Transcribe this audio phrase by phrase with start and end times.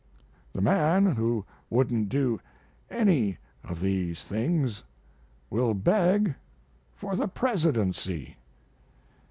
[0.51, 2.39] The man who wouldn't do
[2.89, 4.81] any of these things
[5.51, 6.33] will beg
[6.95, 8.37] for the Presidency.